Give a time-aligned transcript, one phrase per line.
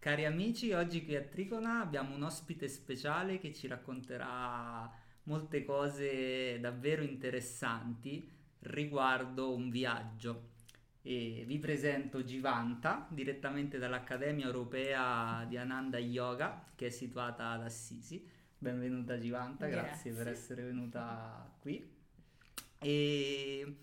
[0.00, 4.88] Cari amici, oggi qui a Tricona abbiamo un ospite speciale che ci racconterà
[5.24, 8.30] molte cose davvero interessanti
[8.60, 10.50] riguardo un viaggio.
[11.02, 18.24] E vi presento Givanta direttamente dall'Accademia Europea di Ananda Yoga che è situata ad Assisi.
[18.56, 21.96] Benvenuta Givanta, grazie, grazie per essere venuta qui.
[22.78, 23.76] E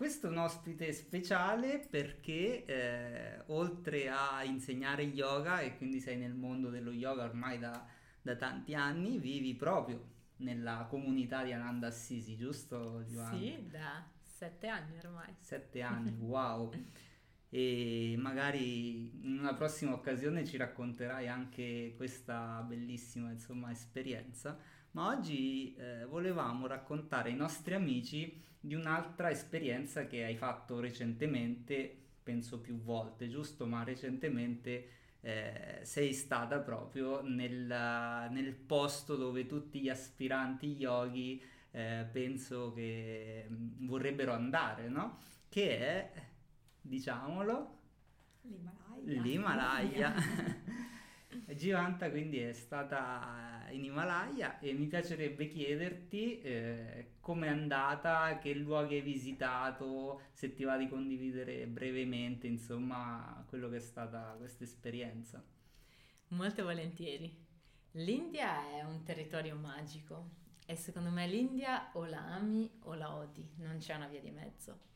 [0.00, 6.32] questo è un ospite speciale perché eh, oltre a insegnare yoga e quindi sei nel
[6.32, 7.86] mondo dello yoga ormai da,
[8.22, 10.02] da tanti anni, vivi proprio
[10.36, 13.56] nella comunità di Ananda Assisi, giusto Giovanni?
[13.56, 15.34] Sì, da sette anni ormai.
[15.38, 16.72] Sette anni, wow!
[17.50, 24.56] e magari in una prossima occasione ci racconterai anche questa bellissima insomma, esperienza
[24.92, 31.96] ma oggi eh, volevamo raccontare ai nostri amici di un'altra esperienza che hai fatto recentemente,
[32.22, 33.66] penso più volte, giusto?
[33.66, 34.88] Ma recentemente
[35.20, 37.66] eh, sei stata proprio nel,
[38.30, 45.18] nel, posto dove tutti gli aspiranti yogi eh, penso che mm, vorrebbero andare, no?
[45.48, 46.12] Che è,
[46.80, 47.78] diciamolo,
[48.42, 49.22] l'Himalaya.
[49.22, 50.14] L'Himalaya.
[51.54, 58.96] Givanta quindi è stata in Himalaya e mi piacerebbe chiederti eh, com'è andata, che luoghi
[58.96, 65.42] hai visitato, se ti va di condividere brevemente insomma quello che è stata questa esperienza.
[66.28, 67.46] Molto volentieri.
[67.92, 70.30] L'India è un territorio magico
[70.66, 74.30] e secondo me l'India o la ami o la odi, non c'è una via di
[74.30, 74.88] mezzo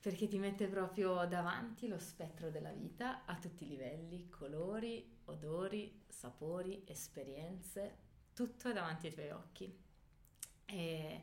[0.00, 6.04] perché ti mette proprio davanti lo spettro della vita a tutti i livelli, colori, odori,
[6.08, 7.96] sapori, esperienze,
[8.32, 9.76] tutto è davanti ai tuoi occhi.
[10.66, 11.22] E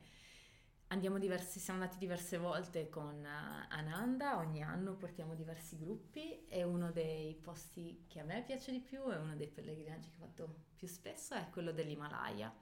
[1.19, 6.91] diversi, siamo andati diverse volte con eh, Ananda, ogni anno portiamo diversi gruppi e uno
[6.91, 10.55] dei posti che a me piace di più e uno dei pellegrinaggi che ho fatto
[10.75, 12.53] più spesso è quello dell'Himalaya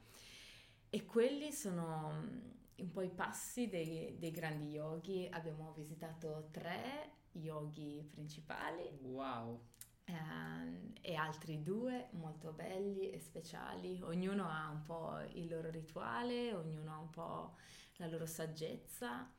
[0.90, 5.28] e quelli sono mm, un po' i passi dei, dei grandi yogi.
[5.32, 8.90] Abbiamo visitato tre yogi principali.
[9.02, 9.62] Wow!
[10.06, 14.02] Eh, e altri due molto belli e speciali.
[14.02, 17.56] Ognuno ha un po' il loro rituale, ognuno ha un po'
[17.98, 19.32] la loro saggezza.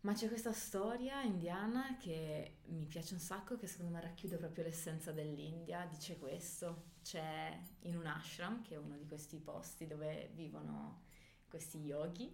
[0.00, 4.64] Ma c'è questa storia indiana che mi piace un sacco, che secondo me racchiude proprio
[4.64, 5.86] l'essenza dell'India.
[5.86, 11.06] Dice questo: c'è in un ashram, che è uno di questi posti dove vivono
[11.48, 12.30] questi yogi,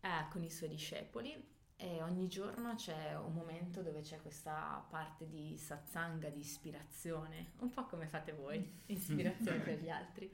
[0.00, 5.28] eh, con i suoi discepoli, e ogni giorno c'è un momento dove c'è questa parte
[5.28, 10.32] di satsanga, di ispirazione, un po' come fate voi, ispirazione per gli altri.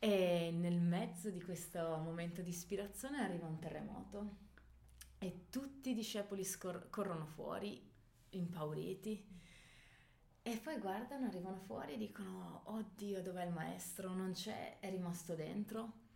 [0.00, 4.36] E nel mezzo di questo momento di ispirazione arriva un terremoto
[5.18, 7.80] e tutti i discepoli scor- corrono fuori,
[8.30, 9.36] impauriti,
[10.48, 14.14] e poi guardano, arrivano fuori e dicono, oddio, dov'è il maestro?
[14.14, 16.06] Non c'è, è rimasto dentro.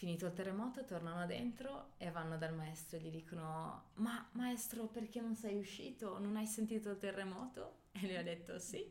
[0.00, 5.20] Finito il terremoto, tornano dentro e vanno dal maestro e gli dicono, ma maestro, perché
[5.20, 6.18] non sei uscito?
[6.18, 7.80] Non hai sentito il terremoto?
[7.92, 8.82] E lui ha detto, sì,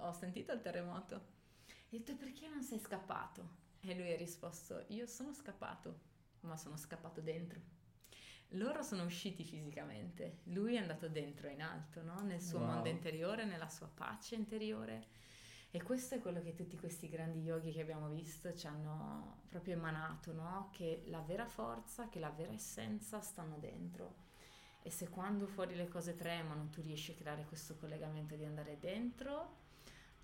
[0.00, 1.14] ho sentito il terremoto.
[1.88, 3.48] E ha detto, perché non sei scappato?
[3.80, 6.00] E lui ha risposto, io sono scappato,
[6.40, 7.58] ma sono scappato dentro.
[8.48, 12.20] Loro sono usciti fisicamente, lui è andato dentro in alto, no?
[12.20, 12.66] nel suo wow.
[12.66, 15.06] mondo interiore, nella sua pace interiore.
[15.74, 19.72] E questo è quello che tutti questi grandi yogi che abbiamo visto ci hanno proprio
[19.72, 20.68] emanato, no?
[20.70, 24.16] che la vera forza, che la vera essenza stanno dentro.
[24.82, 28.76] E se quando fuori le cose tremano tu riesci a creare questo collegamento di andare
[28.80, 29.60] dentro,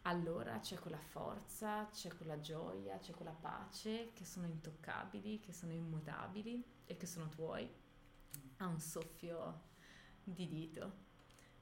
[0.03, 5.73] allora c'è quella forza, c'è quella gioia, c'è quella pace che sono intoccabili, che sono
[5.73, 7.67] immutabili e che sono tuoi
[8.59, 9.63] a un soffio
[10.23, 11.08] di dito.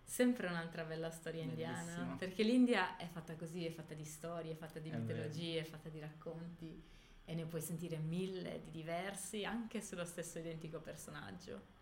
[0.09, 2.17] Sempre un'altra bella storia indiana, Bellissimo.
[2.17, 5.67] perché l'India è fatta così, è fatta di storie, è fatta di è mitologie, vero.
[5.67, 6.83] è fatta di racconti
[7.25, 11.75] e ne puoi sentire mille di diversi anche sullo stesso identico personaggio.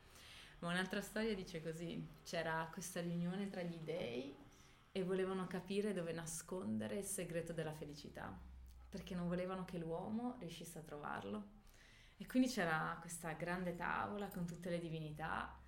[0.61, 4.35] Ma un'altra storia dice così, c'era questa riunione tra gli dei
[4.91, 8.37] e volevano capire dove nascondere il segreto della felicità,
[8.89, 11.63] perché non volevano che l'uomo riuscisse a trovarlo.
[12.17, 15.61] E quindi c'era questa grande tavola con tutte le divinità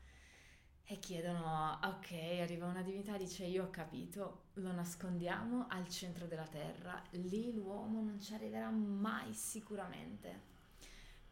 [0.88, 6.26] e chiedono, ok, arriva una divinità e dice io ho capito, lo nascondiamo al centro
[6.26, 10.54] della terra, lì l'uomo non ci arriverà mai sicuramente.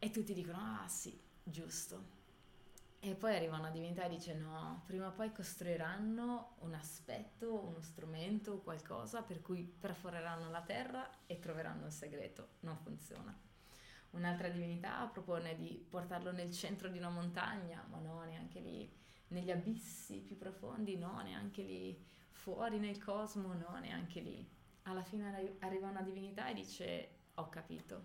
[0.00, 2.22] E tutti dicono, ah sì, giusto.
[2.98, 7.80] E poi arriva una divinità e dice no, prima o poi costruiranno un aspetto, uno
[7.80, 12.48] strumento, qualcosa per cui perforeranno la terra e troveranno il segreto.
[12.60, 13.38] Non funziona.
[14.10, 19.02] Un'altra divinità propone di portarlo nel centro di una montagna, ma no, neanche lì.
[19.34, 22.00] Negli abissi più profondi, no, neanche lì.
[22.30, 24.48] fuori nel cosmo, no, neanche lì.
[24.82, 28.04] Alla fine arriva una divinità e dice, ho capito,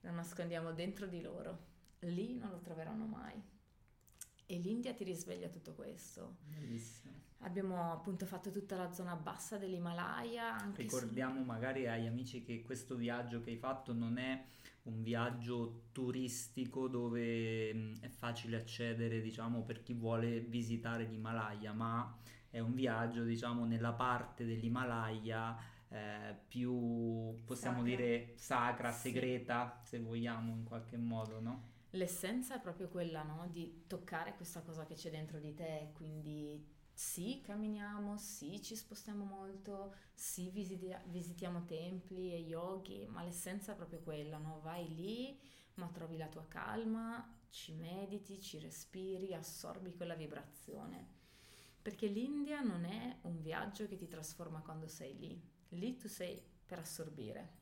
[0.00, 1.66] lo nascondiamo dentro di loro,
[2.00, 3.40] lì non lo troveranno mai.
[4.46, 6.38] E l'India ti risveglia tutto questo.
[6.46, 7.14] Bellissimo.
[7.42, 10.72] Abbiamo appunto fatto tutta la zona bassa dell'Himalaya.
[10.74, 11.44] Ricordiamo se...
[11.44, 14.42] magari agli amici che questo viaggio che hai fatto non è
[14.82, 22.18] un viaggio turistico dove è facile accedere, diciamo, per chi vuole visitare l'Himalaya, ma
[22.48, 25.56] è un viaggio, diciamo, nella parte dell'Himalaya
[25.88, 27.90] eh, più, possiamo sacra.
[27.90, 29.08] dire, sacra, sì.
[29.08, 31.68] segreta, se vogliamo, in qualche modo, no?
[31.90, 33.48] L'essenza è proprio quella, no?
[33.50, 39.24] Di toccare questa cosa che c'è dentro di te, quindi sì, camminiamo, sì, ci spostiamo
[39.24, 44.60] molto, sì, visiti- visitiamo templi e yogi, ma l'essenza è proprio quella, no?
[44.60, 45.40] Vai lì,
[45.76, 51.08] ma trovi la tua calma, ci mediti, ci respiri, assorbi quella vibrazione.
[51.80, 56.40] Perché l'India non è un viaggio che ti trasforma quando sei lì, lì tu sei
[56.66, 57.58] per assorbire.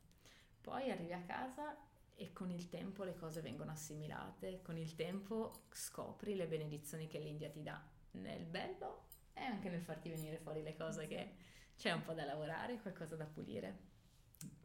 [0.59, 1.77] Poi arrivi a casa
[2.13, 7.19] e con il tempo le cose vengono assimilate, con il tempo scopri le benedizioni che
[7.19, 7.81] l'India ti dà,
[8.11, 9.07] nel bello
[9.39, 11.35] e anche nel farti venire fuori le cose che
[11.75, 13.87] c'è un po' da lavorare, qualcosa da pulire.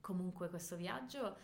[0.01, 1.37] Comunque questo viaggio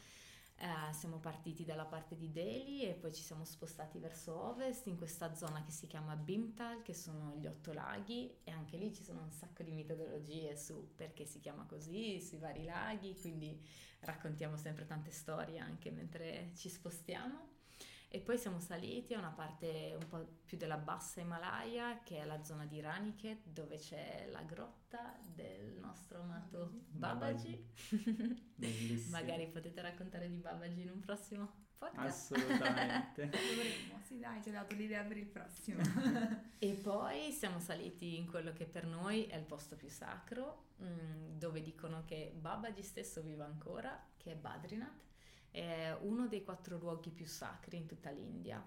[0.56, 4.96] eh, siamo partiti dalla parte di Delhi e poi ci siamo spostati verso ovest in
[4.96, 9.02] questa zona che si chiama Bimtal, che sono gli otto laghi e anche lì ci
[9.02, 13.58] sono un sacco di metodologie su perché si chiama così, sui vari laghi, quindi
[14.00, 17.59] raccontiamo sempre tante storie anche mentre ci spostiamo.
[18.12, 22.24] E poi siamo saliti a una parte un po' più della bassa Himalaya, che è
[22.24, 27.70] la zona di Raniket, dove c'è la grotta del nostro amato Babaji.
[28.56, 29.10] Bellissimo.
[29.16, 32.32] Magari potete raccontare di Babaji in un prossimo podcast.
[32.32, 33.28] Assolutamente.
[33.30, 35.80] Dovremmo, sì dai, ci hai dato l'idea per il prossimo.
[36.58, 41.38] e poi siamo saliti in quello che per noi è il posto più sacro, mm,
[41.38, 45.09] dove dicono che Babaji stesso vive ancora, che è Badrinath
[45.50, 48.64] è uno dei quattro luoghi più sacri in tutta l'India.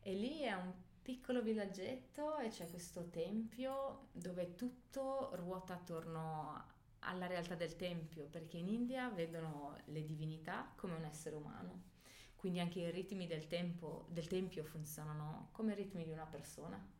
[0.00, 0.72] E lì è un
[1.02, 6.64] piccolo villaggetto e c'è questo tempio dove tutto ruota attorno
[7.00, 11.88] alla realtà del tempio, perché in India vedono le divinità come un essere umano.
[12.36, 16.98] Quindi anche i ritmi del, tempo, del tempio funzionano come i ritmi di una persona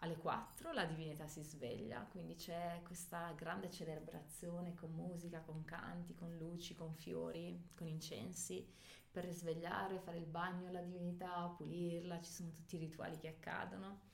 [0.00, 6.14] alle 4 la divinità si sveglia, quindi c'è questa grande celebrazione con musica, con canti,
[6.14, 8.66] con luci, con fiori, con incensi,
[9.10, 14.06] per risvegliare, fare il bagno alla divinità, pulirla, ci sono tutti i rituali che accadono.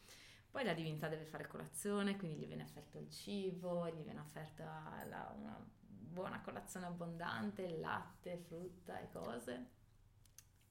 [0.51, 5.05] Poi la divinità deve fare colazione, quindi gli viene offerto il cibo, gli viene offerta
[5.37, 9.83] una buona colazione abbondante, latte, frutta e cose.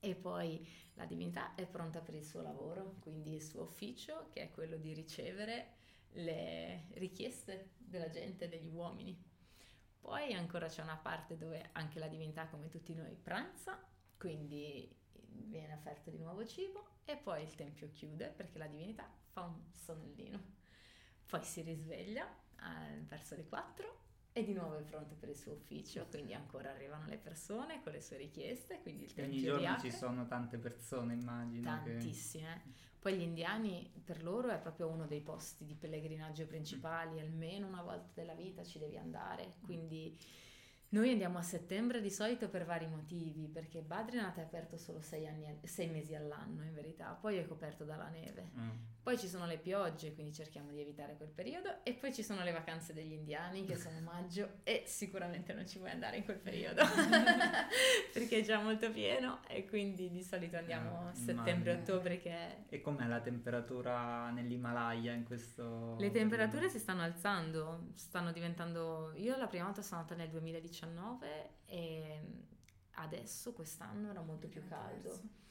[0.05, 4.41] E poi la divinità è pronta per il suo lavoro, quindi il suo ufficio, che
[4.41, 5.75] è quello di ricevere
[6.15, 9.17] le richieste della gente, degli uomini.
[10.01, 13.81] Poi ancora c'è una parte dove anche la divinità, come tutti noi, pranza,
[14.17, 19.44] quindi viene offerto di nuovo cibo e poi il tempio chiude perché la divinità fa
[19.44, 20.51] un sonnellino.
[21.27, 22.27] Poi si risveglia
[23.07, 24.01] verso le 4
[24.33, 27.91] e di nuovo è pronto per il suo ufficio, quindi ancora arrivano le persone con
[27.91, 29.89] le sue richieste, quindi il Ogni giorno riapre.
[29.89, 31.63] ci sono tante persone, immagino.
[31.63, 32.62] Tantissime.
[32.63, 32.91] Che...
[33.00, 37.83] Poi gli indiani, per loro è proprio uno dei posti di pellegrinaggio principali, almeno una
[37.83, 40.18] volta della vita ci devi andare, quindi...
[40.94, 45.25] Noi andiamo a settembre di solito per vari motivi, perché Badrinath è aperto solo sei,
[45.28, 48.52] anni, sei mesi all'anno in verità, poi è coperto dalla neve.
[48.56, 48.69] Mm.
[49.04, 52.42] Poi ci sono le piogge, quindi cerchiamo di evitare quel periodo, e poi ci sono
[52.44, 56.38] le vacanze degli indiani che sono maggio e sicuramente non ci vuoi andare in quel
[56.38, 56.83] periodo
[58.14, 62.64] perché è già molto pieno e quindi di solito andiamo eh, settembre-ottobre che.
[62.69, 65.98] E com'è la temperatura nell'Himalaya in questo...
[66.00, 66.74] Le temperature periodo?
[66.74, 69.12] si stanno alzando, stanno diventando...
[69.16, 72.22] Io la prima volta sono andata nel 2019 2019 e
[72.95, 75.42] adesso quest'anno era molto più caldo.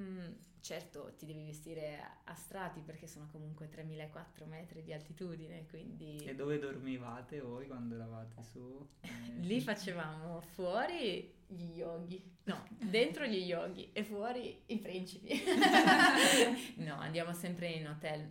[0.00, 6.18] Mm, certo, ti devi vestire a strati perché sono comunque 3004 metri di altitudine, quindi...
[6.24, 8.86] E dove dormivate voi quando eravate su?
[9.00, 9.08] Eh,
[9.40, 15.28] Lì facevamo fuori gli yogi, no, dentro gli yogi e fuori i principi.
[16.84, 18.30] no, andiamo sempre in hotel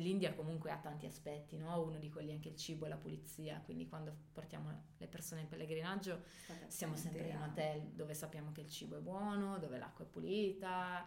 [0.00, 1.80] l'India comunque ha tanti aspetti, no?
[1.82, 5.42] uno di quelli è anche il cibo e la pulizia, quindi quando portiamo le persone
[5.42, 6.22] in pellegrinaggio
[6.68, 11.06] siamo sempre in hotel dove sappiamo che il cibo è buono, dove l'acqua è pulita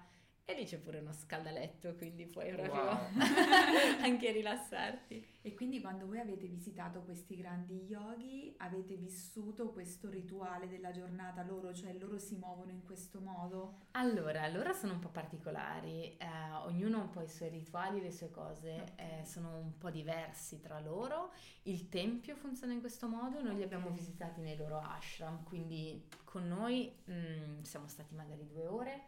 [0.50, 2.98] E lì c'è pure uno scaldaletto, quindi puoi proprio Wow.
[4.02, 5.36] anche rilassarti.
[5.42, 11.44] E quindi quando voi avete visitato questi grandi yogi, avete vissuto questo rituale della giornata
[11.44, 13.74] loro, cioè loro si muovono in questo modo?
[13.92, 16.26] Allora, loro sono un po' particolari, eh,
[16.64, 18.92] ognuno ha un po' i suoi rituali, le sue cose, Ok.
[18.96, 21.34] eh, sono un po' diversi tra loro.
[21.64, 26.48] Il tempio funziona in questo modo, noi li abbiamo visitati nei loro ashram, quindi con
[26.48, 29.08] noi mm, siamo stati magari due ore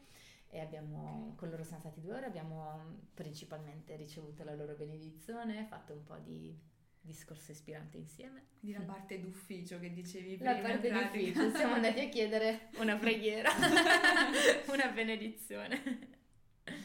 [0.50, 1.36] e abbiamo, Ok.
[1.38, 6.03] con loro siamo stati due ore, abbiamo mm, principalmente ricevuto la loro benedizione, fatto un
[6.03, 6.58] po' di
[7.01, 8.46] discorso ispirante insieme.
[8.60, 10.58] Quindi la parte d'ufficio che dicevi La prima.
[10.58, 11.39] in parte di pratica.
[11.41, 13.50] ufficio, siamo andati a chiedere una preghiera,
[14.72, 16.18] una benedizione.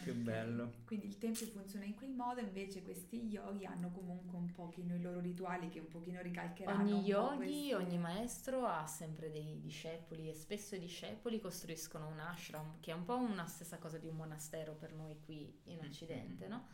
[0.04, 0.72] Che bello.
[0.86, 5.00] Quindi il tempio funziona in quel modo, invece questi yogi hanno comunque un pochino i
[5.00, 10.28] loro rituali che un pochino ricalcheranno Ogni yogi, questi- ogni maestro ha sempre dei discepoli
[10.28, 14.06] e spesso i discepoli costruiscono un ashram, che è un po' una stessa cosa di
[14.06, 16.66] un monastero per noi qui in Mm, Occidente, mm, no?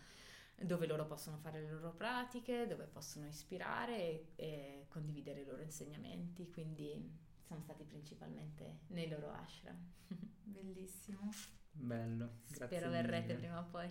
[0.62, 5.62] Dove loro possono fare le loro pratiche, dove possono ispirare e, e condividere i loro
[5.62, 9.76] insegnamenti, quindi siamo stati principalmente nei loro ashram.
[10.44, 11.30] Bellissimo.
[11.72, 12.40] Bello.
[12.48, 13.38] Grazie Spero verrete mille.
[13.38, 13.90] prima o poi.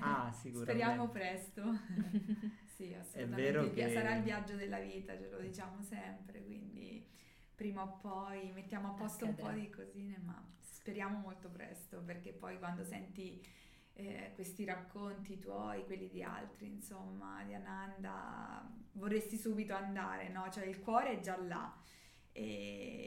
[0.00, 0.72] Ah, sicuramente.
[0.72, 1.62] Speriamo presto.
[2.66, 3.72] sì, assolutamente.
[3.72, 7.06] che- Sarà il viaggio della vita, ce lo diciamo sempre, quindi
[7.54, 12.32] prima o poi mettiamo a posto un po' di cosine, ma speriamo molto presto, perché
[12.32, 13.40] poi quando senti
[13.94, 20.50] eh, questi racconti tuoi, quelli di altri, insomma, di Ananda, vorresti subito andare, no?
[20.50, 21.72] Cioè il cuore è già là
[22.32, 22.42] e,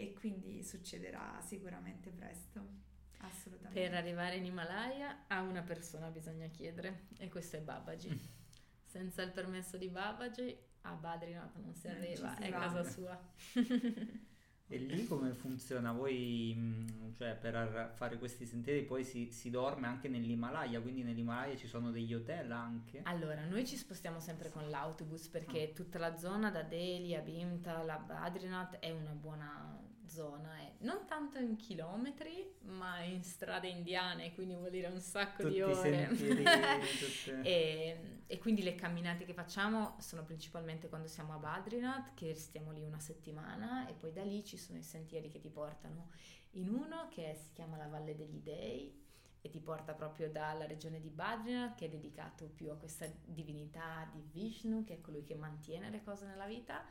[0.09, 2.85] e quindi succederà sicuramente presto.
[3.19, 3.79] Assolutamente.
[3.79, 8.35] Per arrivare in Himalaya a una persona bisogna chiedere e questo è Babaji.
[8.83, 12.59] Senza il permesso di Babaji a Badrinath non si Non arriva, si è va.
[12.59, 13.19] casa sua.
[14.69, 15.93] E lì come funziona?
[15.93, 21.03] Voi, mh, cioè, per ar- fare questi sentieri poi si, si dorme anche nell'Himalaya, quindi
[21.03, 22.99] nell'Himalaya ci sono degli hotel anche?
[23.03, 27.87] Allora, noi ci spostiamo sempre con l'autobus perché tutta la zona da Delhi a Bhimtal
[27.89, 34.33] a Badrinath è una buona zona, è non tanto in chilometri, ma in strade indiane,
[34.33, 36.07] quindi vuol dire un sacco Tutti di ore.
[36.07, 36.43] sentieri,
[36.99, 42.33] tutte- E, e quindi le camminate che facciamo sono principalmente quando siamo a Badrinath, che
[42.35, 46.09] stiamo lì una settimana, e poi da lì ci sono i sentieri che ti portano
[46.51, 49.05] in uno che si chiama la Valle degli Dei
[49.41, 54.09] e ti porta proprio dalla regione di Badrinath, che è dedicato più a questa divinità
[54.11, 56.83] di Vishnu, che è colui che mantiene le cose nella vita.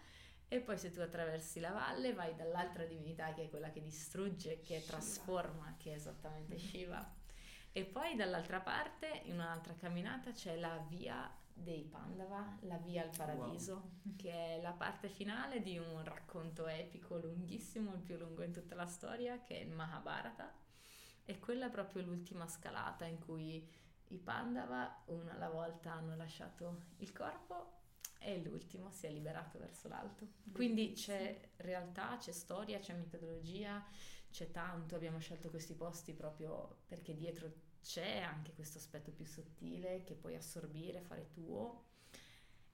[0.48, 4.60] E poi se tu attraversi la valle vai dall'altra divinità che è quella che distrugge,
[4.60, 4.86] che Shiva.
[4.86, 7.14] trasforma, che è esattamente Shiva.
[7.72, 13.10] E poi dall'altra parte, in un'altra camminata, c'è la via dei Pandava, la via al
[13.16, 18.52] paradiso, che è la parte finale di un racconto epico lunghissimo, il più lungo in
[18.52, 20.54] tutta la storia, che è il Mahabharata.
[21.24, 23.68] E quella è proprio l'ultima scalata in cui
[24.08, 27.72] i Pandava, una alla volta, hanno lasciato il corpo
[28.26, 30.26] e l'ultimo si è liberato verso l'alto.
[30.52, 33.84] Quindi c'è realtà, c'è storia, c'è metodologia,
[34.32, 34.96] c'è tanto.
[34.96, 40.34] Abbiamo scelto questi posti proprio perché dietro c'è anche questo aspetto più sottile che puoi
[40.34, 41.84] assorbire, fare tuo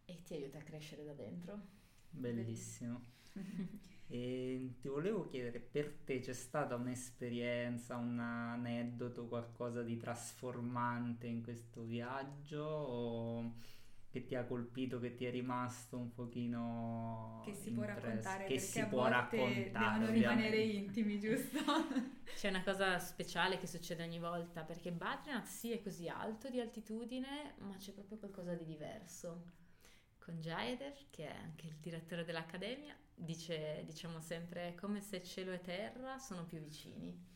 [0.07, 1.61] e ti aiuta a crescere da dentro.
[2.09, 3.11] Bellissimo.
[4.07, 11.43] E ti volevo chiedere, per te c'è stata un'esperienza, un aneddoto, qualcosa di trasformante in
[11.43, 13.55] questo viaggio o
[14.13, 18.55] che ti ha colpito, che ti è rimasto un pochino che si può raccontare che
[18.55, 21.01] perché si a può volte raccontare, devono rimanere ovviamente.
[21.01, 21.59] intimi, giusto?
[22.37, 26.61] C'è una cosa speciale che succede ogni volta perché Badrinath sì è così alto di
[26.61, 29.45] altitudine, ma c'è proprio qualcosa di diverso.
[30.19, 35.53] Con Jaeder, che è anche il direttore dell'accademia, dice, diciamo sempre, è come se cielo
[35.53, 37.31] e terra sono più vicini.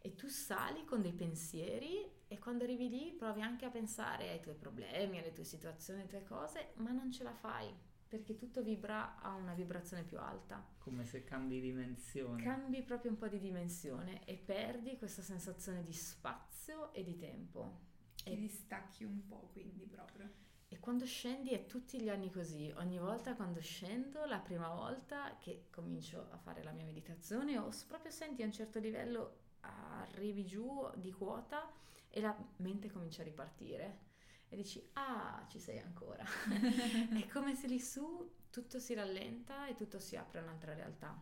[0.00, 4.40] E tu sali con dei pensieri e quando arrivi lì provi anche a pensare ai
[4.40, 7.72] tuoi problemi, alle tue situazioni, alle tue cose, ma non ce la fai
[8.08, 12.42] perché tutto vibra a una vibrazione più alta Come se cambi dimensione.
[12.42, 17.80] cambi proprio un po' di dimensione e perdi questa sensazione di spazio e di tempo.
[18.22, 20.30] Ti E, distacchi un po', quindi proprio.
[20.68, 22.72] e quando scendi è tutti gli anni così.
[22.76, 27.70] Ogni volta quando scendo, la prima volta che comincio a fare la mia meditazione, o
[27.88, 31.70] proprio senti a un certo livello arrivi giù di quota
[32.14, 34.12] e la mente comincia a ripartire.
[34.48, 36.22] E dici, ah, ci sei ancora.
[37.18, 41.20] è come se lì su tutto si rallenta e tutto si apre a un'altra realtà.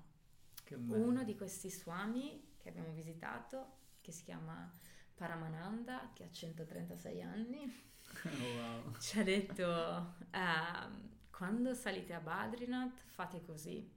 [0.75, 4.71] Uno di questi swami che abbiamo visitato, che si chiama
[5.15, 7.91] Paramananda, che ha 136 anni,
[8.57, 8.99] wow.
[8.99, 13.91] ci ha detto: ehm, Quando salite a Badrinath, fate così.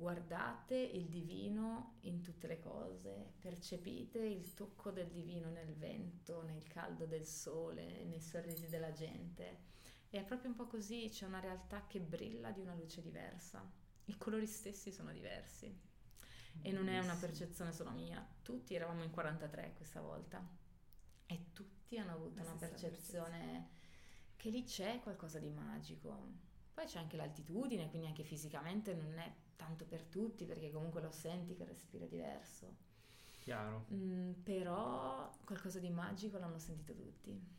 [0.00, 6.66] Guardate il divino in tutte le cose, percepite il tocco del divino nel vento, nel
[6.66, 9.68] caldo del sole, nei sorrisi della gente.
[10.08, 13.62] E è proprio un po' così, c'è una realtà che brilla di una luce diversa.
[14.06, 15.88] I colori stessi sono diversi.
[16.62, 20.44] E non è una percezione solo mia, tutti eravamo in 43 questa volta
[21.26, 23.70] e tutti hanno avuto una percezione, percezione
[24.36, 26.48] che lì c'è qualcosa di magico.
[26.72, 31.10] Poi c'è anche l'altitudine, quindi anche fisicamente non è tanto per tutti perché comunque lo
[31.10, 32.88] senti che il respiro è diverso.
[33.40, 33.86] Chiaro.
[33.92, 37.58] Mm, però qualcosa di magico l'hanno sentito tutti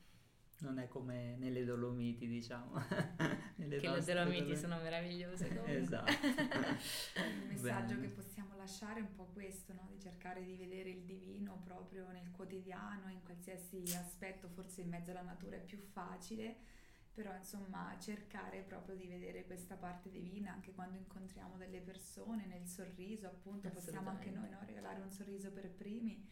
[0.61, 2.73] non è come nelle Dolomiti, diciamo.
[3.57, 5.77] nelle che le Dolomiti sono meravigliose comunque.
[5.77, 6.11] esatto.
[7.19, 8.07] Il messaggio Bene.
[8.07, 9.87] che possiamo lasciare è un po' questo, no?
[9.91, 15.11] di cercare di vedere il divino proprio nel quotidiano, in qualsiasi aspetto, forse in mezzo
[15.11, 16.57] alla natura è più facile,
[17.13, 22.65] però insomma cercare proprio di vedere questa parte divina anche quando incontriamo delle persone, nel
[22.65, 24.59] sorriso appunto, possiamo anche noi no?
[24.65, 26.25] regalare un sorriso per primi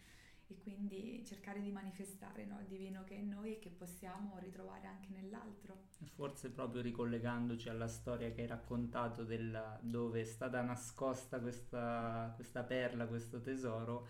[0.51, 4.39] e quindi cercare di manifestare no, il divino che è in noi e che possiamo
[4.39, 5.83] ritrovare anche nell'altro.
[6.13, 12.63] Forse proprio ricollegandoci alla storia che hai raccontato della, dove è stata nascosta questa, questa
[12.63, 14.07] perla, questo tesoro,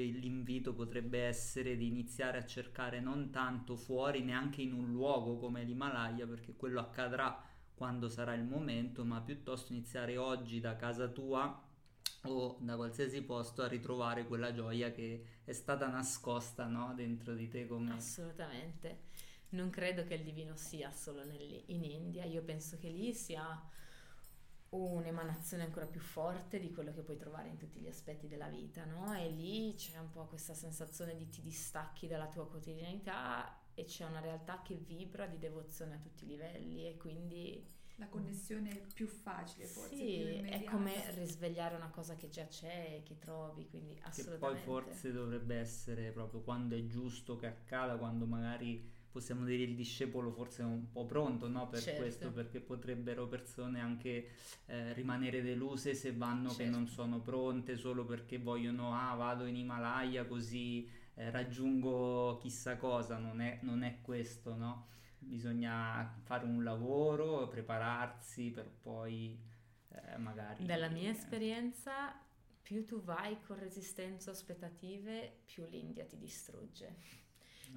[0.00, 5.64] l'invito potrebbe essere di iniziare a cercare non tanto fuori, neanche in un luogo come
[5.64, 7.42] l'Himalaya, perché quello accadrà
[7.74, 11.70] quando sarà il momento, ma piuttosto iniziare oggi da casa tua
[12.24, 16.92] o da qualsiasi posto a ritrovare quella gioia che è stata nascosta no?
[16.94, 17.92] dentro di te come...
[17.92, 19.10] Assolutamente.
[19.50, 21.22] Non credo che il divino sia solo
[21.66, 23.60] in India, io penso che lì sia
[24.72, 28.84] un'emanazione ancora più forte di quello che puoi trovare in tutti gli aspetti della vita,
[28.84, 29.14] no?
[29.14, 34.04] E lì c'è un po' questa sensazione di ti distacchi dalla tua quotidianità e c'è
[34.06, 37.64] una realtà che vibra di devozione a tutti i livelli e quindi
[37.96, 39.94] la connessione più facile forse.
[39.94, 44.60] Sì, è come risvegliare una cosa che già c'è e che trovi, quindi assolutamente.
[44.60, 49.62] Che poi forse dovrebbe essere proprio quando è giusto che accada, quando magari possiamo dire
[49.62, 51.68] il discepolo forse è un po' pronto no?
[51.68, 52.00] per certo.
[52.00, 54.30] questo, perché potrebbero persone anche
[54.66, 56.64] eh, rimanere deluse se vanno certo.
[56.64, 57.02] che non certo.
[57.02, 63.40] sono pronte solo perché vogliono, ah vado in Himalaya così eh, raggiungo chissà cosa, non
[63.40, 64.88] è, non è questo, no?
[65.18, 69.38] bisogna fare un lavoro, prepararsi per poi
[69.88, 70.64] eh, magari...
[70.64, 72.18] Dalla mia esperienza,
[72.60, 76.96] più tu vai con resistenza o aspettative, più l'India ti distrugge.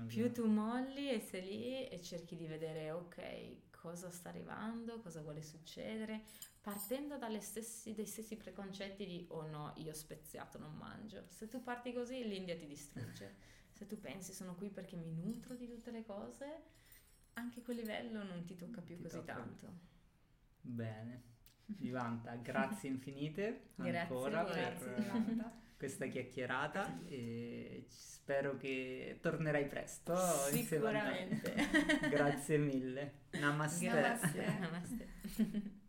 [0.08, 5.22] Più tu molli e sei lì e cerchi di vedere, ok, cosa sta arrivando, cosa
[5.22, 6.24] vuole succedere,
[6.62, 11.26] partendo stessi, dai stessi preconcetti di, oh no, io speziato non mangio.
[11.30, 13.54] Se tu parti così, l'India ti distrugge.
[13.76, 16.64] Se tu pensi, sono qui perché mi nutro di tutte le cose,
[17.34, 19.34] anche quel livello non ti tocca più ti così tocca.
[19.34, 19.74] tanto.
[20.62, 21.34] Bene.
[21.78, 31.54] Vivanta, grazie infinite ancora grazie per questa chiacchierata e spero che tornerai presto Sicuramente.
[32.10, 33.14] grazie mille.
[33.32, 33.86] Namaste.
[33.88, 34.60] Grazie.
[34.60, 35.08] Namaste.